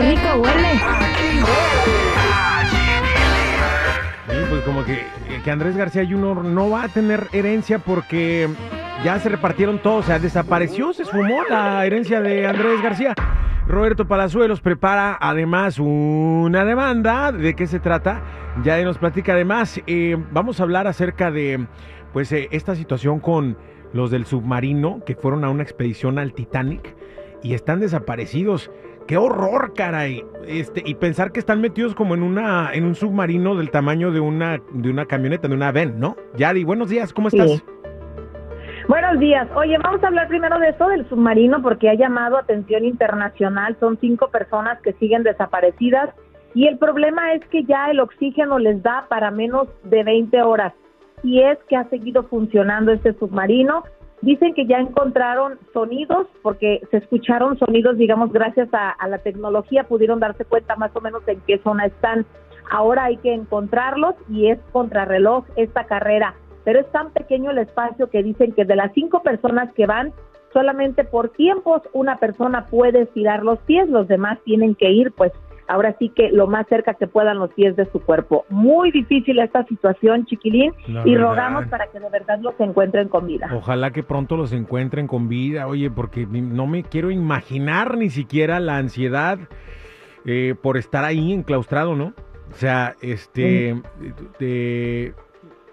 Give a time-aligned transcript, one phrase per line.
[0.00, 0.80] qué rico huele.
[4.48, 5.04] Pues como que,
[5.44, 6.44] que Andrés García Jr.
[6.44, 8.48] no va a tener herencia porque
[9.04, 13.14] ya se repartieron todos, o sea, desapareció, se esfumó la herencia de Andrés García.
[13.66, 17.30] Roberto Palazuelos prepara además una demanda.
[17.30, 18.20] ¿De qué se trata?
[18.64, 19.80] Ya nos platica además.
[19.86, 21.66] Eh, vamos a hablar acerca de
[22.12, 23.56] pues eh, esta situación con
[23.92, 26.96] los del submarino que fueron a una expedición al Titanic
[27.44, 28.72] y están desaparecidos.
[29.06, 30.24] ¡Qué horror, caray!
[30.46, 34.20] Este, y pensar que están metidos como en una en un submarino del tamaño de
[34.20, 36.16] una de una camioneta, de una van, ¿no?
[36.36, 37.62] Yari, buenos días, ¿cómo estás?
[38.88, 39.48] Buenos días.
[39.54, 43.76] Oye, vamos a hablar primero de esto del submarino porque ha llamado atención internacional.
[43.78, 46.10] Son cinco personas que siguen desaparecidas
[46.54, 50.72] y el problema es que ya el oxígeno les da para menos de 20 horas.
[51.22, 53.84] Y es que ha seguido funcionando este submarino.
[54.22, 60.20] Dicen que ya encontraron sonidos porque se escucharon sonidos, digamos, gracias a, la tecnología, pudieron
[60.20, 62.26] darse cuenta más o menos en qué zona están.
[62.70, 68.10] Ahora hay que encontrarlos y es contrarreloj esta carrera pero es tan pequeño el espacio
[68.10, 70.12] que dicen que de las cinco personas que van,
[70.52, 75.32] solamente por tiempos una persona puede estirar los pies, los demás tienen que ir pues
[75.70, 78.44] ahora sí que lo más cerca que puedan los pies de su cuerpo.
[78.48, 81.28] Muy difícil esta situación, chiquilín, La y verdad.
[81.28, 83.48] rogamos para que de verdad los encuentren con vida.
[83.54, 88.60] Ojalá que pronto los encuentren con vida, oye, porque no me quiero imaginar ni siquiera
[88.60, 89.38] la ansiedad
[90.26, 92.12] eh, por estar ahí enclaustrado, ¿no?
[92.50, 93.80] O sea, este,
[94.38, 95.14] te-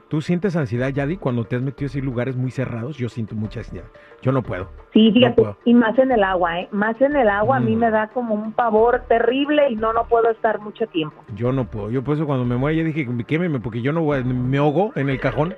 [0.09, 2.97] ¿tú sientes ansiedad, Yadi, cuando te has metido así en lugares muy cerrados?
[2.97, 3.86] Yo siento mucha ansiedad.
[4.22, 4.69] Yo no puedo.
[4.94, 5.58] Sí, No fíjate, puedo.
[5.66, 6.67] y más en el agua, ¿eh?
[6.72, 7.80] Más en el agua a mí Mm.
[7.80, 11.15] me da como un pavor terrible y no, no puedo estar mucho tiempo.
[11.36, 11.89] Yo no puedo.
[11.92, 14.92] Yo por eso cuando me muero ya dije, quémeme, porque yo no voy, me ahogo
[14.95, 15.54] en el cajón.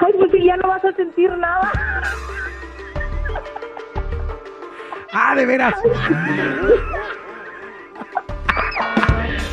[0.00, 1.70] Ay, pues si ya no vas a sentir nada.
[5.12, 5.74] ¡Ah, de veras!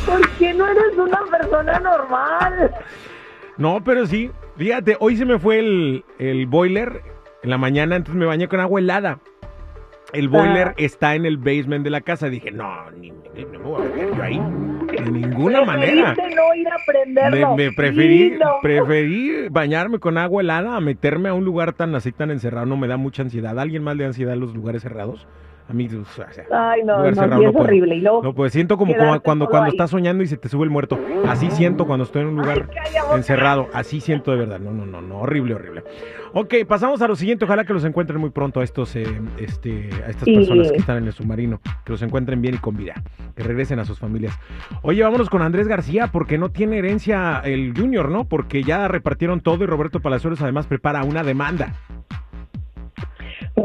[0.06, 2.72] ¿Por qué no eres una persona normal?
[3.58, 4.32] No, pero sí.
[4.58, 7.02] Fíjate, hoy se me fue el, el boiler
[7.44, 9.20] en la mañana, entonces me bañé con agua helada.
[10.14, 10.74] El boiler Ah.
[10.78, 12.30] está en el basement de la casa.
[12.30, 14.42] Dije, no, ni, ni- no me voy a meter yo ahí.
[15.04, 16.16] De ninguna manera.
[16.16, 17.56] No ir a Me, prenderlo.
[17.58, 18.60] me preferí, Sí, no.
[18.62, 22.66] preferí bañarme con agua helada a meterme a un lugar tan así, tan encerrado.
[22.66, 23.58] No me da mucha ansiedad.
[23.60, 25.28] ¿A ¿Alguien más le da ansiedad los lugares cerrados?
[25.68, 27.96] A mí, o sea, Ay, no, no, cerrado no es horrible.
[27.96, 28.94] Y luego, No, pues siento como,
[29.24, 29.72] cuando, cuando ahí.
[29.72, 31.00] estás soñando y se te sube el muerto.
[31.28, 33.68] Así siento cuando estoy en un lugar Ay, encerrado.
[33.74, 34.60] Así siento de verdad.
[34.60, 35.20] No, no, no, no.
[35.22, 35.84] Horrible, horrible.
[36.34, 37.46] Ok, pasamos a lo siguiente.
[37.46, 39.06] Ojalá que los encuentren muy pronto a estos, eh,
[39.40, 41.60] este, a estas personas que están en el submarino.
[41.84, 42.94] Que los encuentren bien y con vida.
[43.36, 44.38] Que regresen a sus familias.
[44.84, 48.26] Oye, vámonos con Andrés García porque no tiene herencia el Junior, ¿no?
[48.26, 51.74] Porque ya repartieron todo y Roberto Palazuelos además prepara una demanda.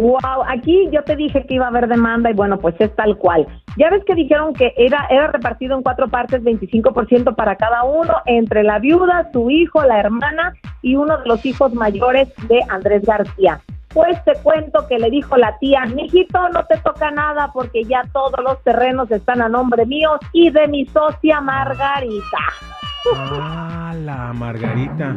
[0.01, 3.19] Wow, aquí yo te dije que iba a haber demanda y bueno, pues es tal
[3.19, 3.47] cual.
[3.77, 8.15] Ya ves que dijeron que era, era repartido en cuatro partes, 25% para cada uno,
[8.25, 13.03] entre la viuda, su hijo, la hermana y uno de los hijos mayores de Andrés
[13.05, 13.61] García.
[13.93, 18.03] Pues te cuento que le dijo la tía, mijito, no te toca nada porque ya
[18.11, 22.39] todos los terrenos están a nombre mío y de mi socia Margarita.
[23.15, 25.17] Ah, la Margarita.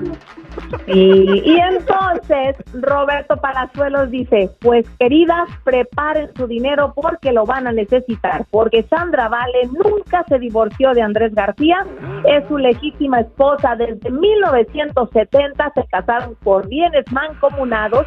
[0.87, 7.71] Y, y entonces Roberto Palazuelos dice, pues queridas, preparen su dinero porque lo van a
[7.71, 11.85] necesitar, porque Sandra Vale nunca se divorció de Andrés García,
[12.25, 18.05] es su legítima esposa desde 1970, se casaron por bienes mancomunados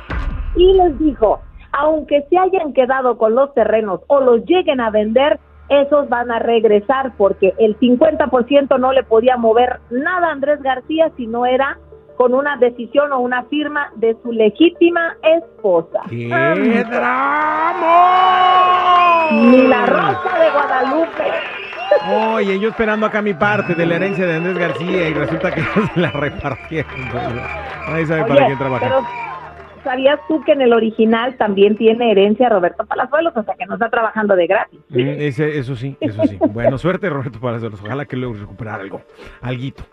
[0.57, 1.41] y les dijo,
[1.73, 6.39] aunque se hayan quedado con los terrenos o los lleguen a vender, esos van a
[6.39, 11.79] regresar porque el 50% no le podía mover nada a Andrés García si no era
[12.17, 16.01] con una decisión o una firma de su legítima esposa.
[16.09, 16.91] ¡Qué Mm,
[17.97, 19.31] drama!
[19.33, 21.25] Ni la rosa de Guadalupe.
[22.35, 25.61] Oye, yo esperando acá mi parte de la herencia de Andrés García y resulta que
[25.63, 26.91] no se la repartieron.
[27.89, 28.87] Nadie sabe para quién trabaja.
[28.87, 29.05] pero
[29.87, 33.33] ¿sabías tú que en el original también tiene herencia Roberto Palazuelos?
[33.37, 34.81] O sea, que no está trabajando de gratis.
[34.89, 36.39] Mm, eso sí, eso sí.
[36.51, 37.81] Bueno, suerte Roberto Palazuelos.
[37.81, 39.01] Ojalá que logres recuperar algo,
[39.41, 39.85] alguito.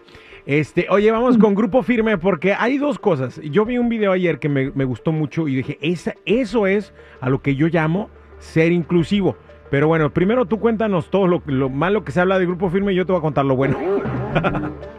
[0.48, 3.40] Este, oye, vamos con Grupo Firme porque hay dos cosas.
[3.44, 6.92] Yo vi un video ayer que me, me gustó mucho y dije, esa, eso es
[7.22, 8.10] a lo que yo llamo
[8.40, 9.38] ser inclusivo.
[9.70, 12.94] Pero bueno, primero tú cuéntanos todo lo, lo malo que se habla de Grupo Firme
[12.94, 13.78] y yo te voy a contar lo bueno.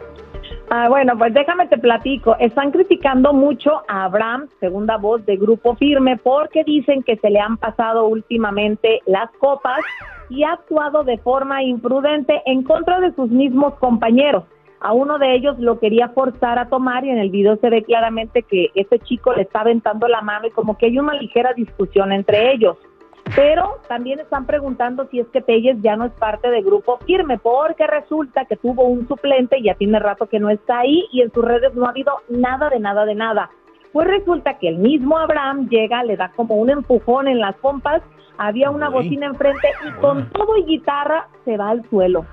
[0.77, 2.35] Ah, bueno, pues déjame te platico.
[2.37, 7.39] Están criticando mucho a Abraham, segunda voz de Grupo Firme, porque dicen que se le
[7.39, 9.79] han pasado últimamente las copas
[10.29, 14.43] y ha actuado de forma imprudente en contra de sus mismos compañeros.
[14.81, 17.81] A uno de ellos lo quería forzar a tomar y en el video se ve
[17.81, 21.53] claramente que ese chico le está aventando la mano y como que hay una ligera
[21.53, 22.75] discusión entre ellos.
[23.35, 27.37] Pero también están preguntando si es que Telles ya no es parte del grupo firme,
[27.37, 31.21] porque resulta que tuvo un suplente y ya tiene rato que no está ahí y
[31.21, 33.49] en sus redes no ha habido nada de nada de nada.
[33.91, 38.01] Pues resulta que el mismo Abraham llega, le da como un empujón en las pompas,
[38.37, 42.25] había una bocina enfrente y con todo y guitarra se va al suelo.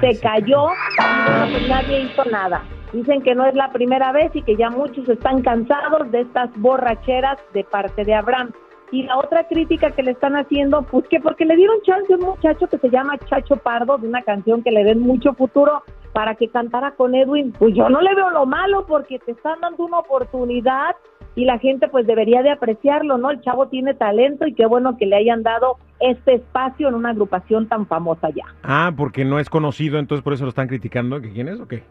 [0.00, 2.62] se cayó y pues nadie hizo nada.
[2.92, 6.50] Dicen que no es la primera vez y que ya muchos están cansados de estas
[6.58, 8.52] borracheras de parte de Abraham.
[8.92, 12.16] Y la otra crítica que le están haciendo, pues que porque le dieron chance a
[12.16, 15.82] un muchacho que se llama Chacho Pardo, de una canción que le den mucho futuro
[16.12, 19.60] para que cantara con Edwin, pues yo no le veo lo malo porque te están
[19.60, 20.94] dando una oportunidad
[21.34, 23.30] y la gente pues debería de apreciarlo, ¿no?
[23.30, 27.10] El chavo tiene talento y qué bueno que le hayan dado este espacio en una
[27.10, 28.44] agrupación tan famosa ya.
[28.62, 31.66] Ah, porque no es conocido, entonces por eso lo están criticando, ¿que quién es o
[31.66, 31.82] qué?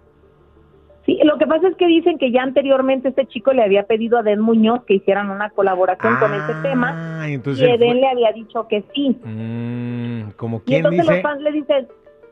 [1.11, 4.17] Sí, lo que pasa es que dicen que ya anteriormente este chico le había pedido
[4.17, 8.65] a Den Muñoz que hicieran una colaboración con este tema y Eden le había dicho
[8.69, 9.17] que sí.
[9.21, 11.87] Mm, como quien y entonces los fans le dicen,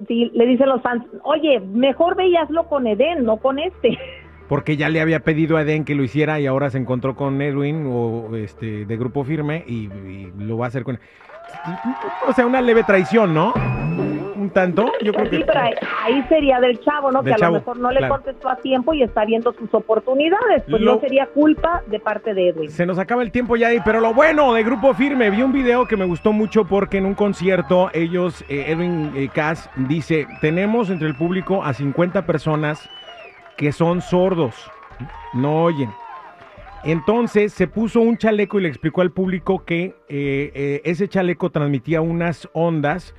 [0.08, 3.98] sí, le dicen los fans, oye, mejor veíaslo con Eden, no con este.
[4.48, 7.42] Porque ya le había pedido a Eden que lo hiciera y ahora se encontró con
[7.42, 11.00] Edwin o este de Grupo Firme y, y lo va a hacer con...
[12.28, 13.54] O sea, una leve traición, ¿no?
[14.40, 14.92] un tanto.
[15.04, 17.22] Yo creo sí, pero ahí, sería del chavo, ¿no?
[17.24, 20.63] que a lo mejor no le contestó a tiempo y está viendo sus oportunidades.
[20.69, 22.72] Pues no sería culpa de parte de Edwin.
[22.72, 25.51] Se nos acaba el tiempo ya ahí, pero lo bueno de Grupo Firme, vi un
[25.51, 30.28] video que me gustó mucho porque en un concierto ellos, eh, Edwin eh, Cass dice,
[30.42, 32.90] tenemos entre el público a 50 personas
[33.57, 34.56] que son sordos,
[35.34, 35.90] no oyen.
[36.84, 41.50] Entonces se puso un chaleco y le explicó al público que eh, eh, ese chaleco
[41.50, 43.14] transmitía unas ondas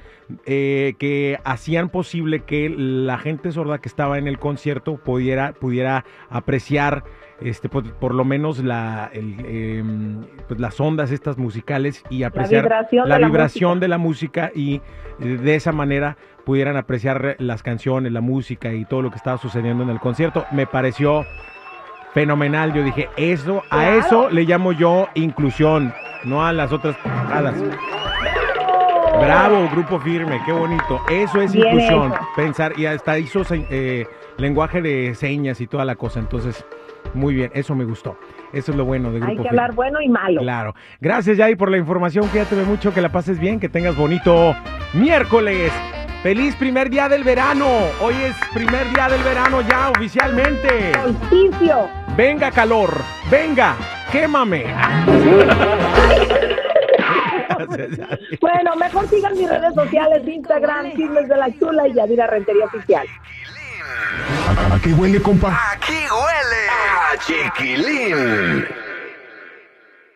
[0.46, 6.04] eh, que hacían posible que la gente sorda que estaba en el concierto pudiera, pudiera
[6.30, 7.04] apreciar
[7.40, 12.64] este, por, por lo menos la, em, pues las ondas estas musicales y apreciar
[13.04, 14.80] la vibración, de, la música y
[15.18, 19.82] de esa manera pudieran apreciar las canciones, la música y todo lo que estaba sucediendo
[19.82, 20.44] en el concierto.
[20.52, 21.24] Me pareció
[22.14, 22.72] fenomenal.
[22.72, 25.92] Yo dije, eso, a eso le llamo yo inclusión,
[26.24, 27.54] no a las otras pasadas.
[29.20, 31.00] Bravo, grupo firme, qué bonito.
[31.10, 34.06] Eso es inclusión, pensar, y hasta hizo eh,
[34.38, 36.20] lenguaje de señas y toda la cosa.
[36.20, 36.64] Entonces,
[37.12, 38.16] muy bien, eso me gustó.
[38.52, 40.40] Eso es lo bueno de Grupo Hay que hablar bueno y malo.
[40.40, 40.74] Claro.
[41.00, 42.26] Gracias, Yay, por la información.
[42.28, 44.54] Cuídate mucho, que la pases bien, que tengas bonito
[44.94, 45.72] miércoles.
[46.22, 47.66] Feliz primer día del verano.
[48.00, 50.92] Hoy es primer día del verano ya oficialmente.
[51.02, 51.88] Solsticio.
[52.16, 53.76] Venga calor, venga,
[54.10, 54.64] quémame.
[58.40, 63.06] bueno, mejor sigan mis redes sociales, Instagram, Chismes de la Chula y Yadira Rentería Oficial.
[64.72, 65.58] ¿A qué huele, compa?
[65.72, 68.66] Aquí huele a chiquilín.